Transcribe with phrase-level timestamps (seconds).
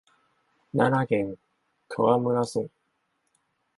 [0.75, 1.35] 奈良県
[1.87, 2.69] 川上村